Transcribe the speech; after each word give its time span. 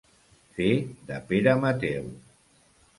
Fer 0.55 0.69
de 1.11 1.21
Pere 1.29 1.57
Mateu. 1.67 2.13